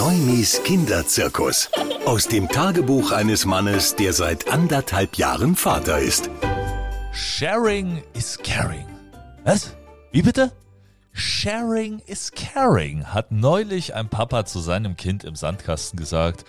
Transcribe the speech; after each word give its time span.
Neumis 0.00 0.62
Kinderzirkus. 0.64 1.68
Aus 2.06 2.26
dem 2.26 2.48
Tagebuch 2.48 3.12
eines 3.12 3.44
Mannes, 3.44 3.96
der 3.96 4.14
seit 4.14 4.50
anderthalb 4.50 5.16
Jahren 5.16 5.54
Vater 5.54 5.98
ist. 5.98 6.30
Sharing 7.12 8.02
is 8.14 8.38
caring. 8.42 8.86
Was? 9.44 9.76
Wie 10.10 10.22
bitte? 10.22 10.52
Sharing 11.12 11.98
is 12.06 12.32
caring, 12.32 13.04
hat 13.04 13.30
neulich 13.30 13.94
ein 13.94 14.08
Papa 14.08 14.46
zu 14.46 14.60
seinem 14.60 14.96
Kind 14.96 15.22
im 15.22 15.36
Sandkasten 15.36 15.98
gesagt. 15.98 16.46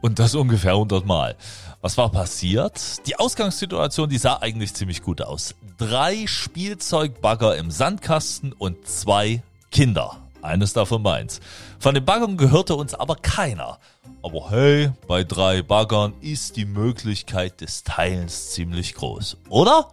Und 0.00 0.20
das 0.20 0.36
ungefähr 0.36 0.74
100 0.74 1.04
Mal. 1.04 1.34
Was 1.80 1.98
war 1.98 2.12
passiert? 2.12 3.04
Die 3.08 3.18
Ausgangssituation, 3.18 4.08
die 4.08 4.18
sah 4.18 4.36
eigentlich 4.36 4.74
ziemlich 4.74 5.02
gut 5.02 5.20
aus. 5.20 5.56
Drei 5.78 6.28
Spielzeugbagger 6.28 7.56
im 7.56 7.72
Sandkasten 7.72 8.52
und 8.52 8.86
zwei 8.86 9.42
Kinder. 9.72 10.27
Eines 10.42 10.72
davon 10.72 11.02
meins. 11.02 11.40
Von 11.78 11.94
den 11.94 12.04
Baggern 12.04 12.36
gehörte 12.36 12.76
uns 12.76 12.94
aber 12.94 13.16
keiner. 13.16 13.78
Aber 14.22 14.50
hey, 14.50 14.90
bei 15.06 15.24
drei 15.24 15.62
Baggern 15.62 16.14
ist 16.20 16.56
die 16.56 16.64
Möglichkeit 16.64 17.60
des 17.60 17.84
Teilens 17.84 18.50
ziemlich 18.52 18.94
groß. 18.94 19.36
Oder? 19.48 19.90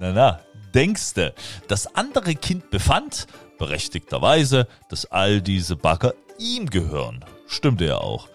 Na 0.00 0.12
na, 0.12 0.40
denkste. 0.74 1.34
Das 1.68 1.94
andere 1.94 2.34
Kind 2.34 2.70
befand, 2.70 3.26
berechtigterweise, 3.58 4.66
dass 4.88 5.06
all 5.06 5.40
diese 5.40 5.76
Bagger 5.76 6.14
ihm 6.38 6.68
gehören. 6.68 7.24
Stimmte 7.46 7.86
ja 7.86 7.98
auch. 7.98 8.28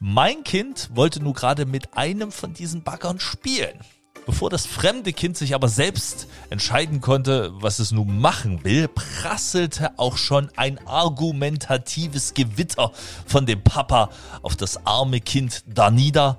Mein 0.00 0.42
Kind 0.42 0.90
wollte 0.94 1.22
nur 1.22 1.34
gerade 1.34 1.64
mit 1.64 1.96
einem 1.96 2.32
von 2.32 2.54
diesen 2.54 2.82
Baggern 2.82 3.20
spielen. 3.20 3.78
Bevor 4.24 4.50
das 4.50 4.66
fremde 4.66 5.12
Kind 5.12 5.36
sich 5.36 5.54
aber 5.54 5.68
selbst 5.68 6.28
entscheiden 6.48 7.00
konnte, 7.00 7.50
was 7.54 7.80
es 7.80 7.90
nun 7.90 8.20
machen 8.20 8.62
will, 8.62 8.86
prasselte 8.86 9.98
auch 9.98 10.16
schon 10.16 10.48
ein 10.56 10.78
argumentatives 10.86 12.34
Gewitter 12.34 12.92
von 13.26 13.46
dem 13.46 13.64
Papa 13.64 14.10
auf 14.42 14.54
das 14.54 14.86
arme 14.86 15.20
Kind 15.20 15.64
da 15.66 15.90
nieder. 15.90 16.38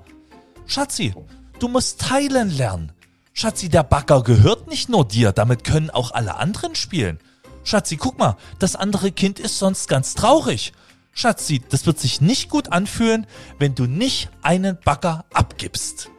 Schatzi, 0.66 1.14
du 1.58 1.68
musst 1.68 2.00
teilen 2.00 2.50
lernen. 2.50 2.92
Schatzi, 3.34 3.68
der 3.68 3.82
Bagger 3.82 4.22
gehört 4.22 4.66
nicht 4.66 4.88
nur 4.88 5.06
dir, 5.06 5.32
damit 5.32 5.64
können 5.64 5.90
auch 5.90 6.12
alle 6.12 6.36
anderen 6.36 6.74
spielen. 6.76 7.18
Schatzi, 7.64 7.96
guck 7.96 8.18
mal, 8.18 8.36
das 8.58 8.76
andere 8.76 9.12
Kind 9.12 9.38
ist 9.38 9.58
sonst 9.58 9.88
ganz 9.88 10.14
traurig. 10.14 10.72
Schatzi, 11.12 11.62
das 11.68 11.84
wird 11.84 11.98
sich 11.98 12.22
nicht 12.22 12.48
gut 12.48 12.72
anfühlen, 12.72 13.26
wenn 13.58 13.74
du 13.74 13.84
nicht 13.84 14.30
einen 14.42 14.78
Bagger 14.82 15.26
abgibst 15.32 16.10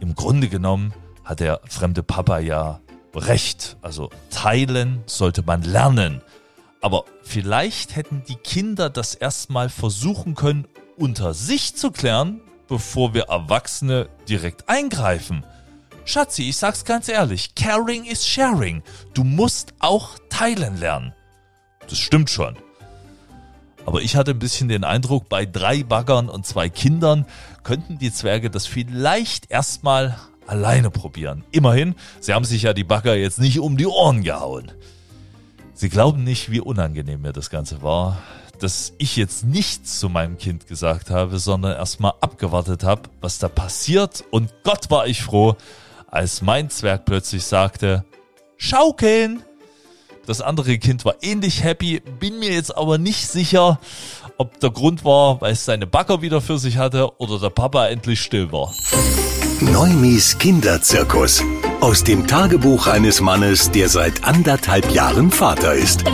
im 0.00 0.14
Grunde 0.14 0.48
genommen 0.48 0.92
hat 1.24 1.40
der 1.40 1.60
fremde 1.68 2.02
Papa 2.02 2.38
ja 2.38 2.80
recht. 3.14 3.76
Also 3.82 4.10
teilen 4.30 5.02
sollte 5.06 5.42
man 5.42 5.62
lernen. 5.62 6.22
Aber 6.80 7.04
vielleicht 7.22 7.96
hätten 7.96 8.22
die 8.28 8.36
Kinder 8.36 8.90
das 8.90 9.14
erstmal 9.14 9.68
versuchen 9.68 10.34
können, 10.34 10.66
unter 10.96 11.32
sich 11.32 11.74
zu 11.76 11.90
klären, 11.90 12.40
bevor 12.68 13.14
wir 13.14 13.24
Erwachsene 13.24 14.08
direkt 14.28 14.68
eingreifen. 14.68 15.44
Schatzi, 16.04 16.48
ich 16.48 16.58
sag's 16.58 16.84
ganz 16.84 17.08
ehrlich, 17.08 17.54
caring 17.54 18.04
is 18.04 18.26
sharing. 18.26 18.82
Du 19.14 19.24
musst 19.24 19.72
auch 19.78 20.18
teilen 20.28 20.78
lernen. 20.78 21.14
Das 21.88 21.98
stimmt 21.98 22.28
schon. 22.28 22.58
Aber 23.86 24.00
ich 24.00 24.16
hatte 24.16 24.32
ein 24.32 24.38
bisschen 24.38 24.68
den 24.68 24.84
Eindruck, 24.84 25.28
bei 25.28 25.46
drei 25.46 25.82
Baggern 25.82 26.28
und 26.28 26.46
zwei 26.46 26.68
Kindern 26.68 27.26
könnten 27.62 27.98
die 27.98 28.12
Zwerge 28.12 28.50
das 28.50 28.66
vielleicht 28.66 29.50
erstmal 29.50 30.18
alleine 30.46 30.90
probieren. 30.90 31.44
Immerhin, 31.50 31.94
sie 32.20 32.32
haben 32.34 32.44
sich 32.44 32.62
ja 32.62 32.72
die 32.72 32.84
Bagger 32.84 33.14
jetzt 33.14 33.38
nicht 33.38 33.60
um 33.60 33.76
die 33.76 33.86
Ohren 33.86 34.22
gehauen. 34.22 34.72
Sie 35.74 35.88
glauben 35.88 36.24
nicht, 36.24 36.50
wie 36.50 36.60
unangenehm 36.60 37.22
mir 37.22 37.32
das 37.32 37.50
Ganze 37.50 37.82
war, 37.82 38.22
dass 38.60 38.92
ich 38.98 39.16
jetzt 39.16 39.44
nichts 39.44 39.98
zu 39.98 40.08
meinem 40.08 40.38
Kind 40.38 40.66
gesagt 40.66 41.10
habe, 41.10 41.38
sondern 41.38 41.72
erstmal 41.72 42.12
abgewartet 42.20 42.84
habe, 42.84 43.02
was 43.20 43.38
da 43.38 43.48
passiert. 43.48 44.24
Und 44.30 44.54
Gott 44.62 44.90
war 44.90 45.06
ich 45.06 45.22
froh, 45.22 45.56
als 46.06 46.42
mein 46.42 46.70
Zwerg 46.70 47.04
plötzlich 47.04 47.44
sagte, 47.44 48.04
Schaukeln! 48.56 49.42
Das 50.26 50.40
andere 50.40 50.78
Kind 50.78 51.04
war 51.04 51.16
ähnlich 51.22 51.62
happy, 51.62 52.00
bin 52.18 52.38
mir 52.38 52.52
jetzt 52.52 52.76
aber 52.76 52.98
nicht 52.98 53.28
sicher, 53.28 53.78
ob 54.38 54.58
der 54.60 54.70
Grund 54.70 55.04
war, 55.04 55.40
weil 55.40 55.52
es 55.52 55.64
seine 55.64 55.86
Bagger 55.86 56.22
wieder 56.22 56.40
für 56.40 56.58
sich 56.58 56.78
hatte 56.78 57.18
oder 57.18 57.38
der 57.38 57.50
Papa 57.50 57.86
endlich 57.88 58.20
still 58.20 58.50
war. 58.50 58.72
Neumis 59.60 60.38
Kinderzirkus. 60.38 61.42
Aus 61.80 62.02
dem 62.02 62.26
Tagebuch 62.26 62.86
eines 62.86 63.20
Mannes, 63.20 63.70
der 63.70 63.88
seit 63.88 64.24
anderthalb 64.24 64.90
Jahren 64.90 65.30
Vater 65.30 65.74
ist. 65.74 66.04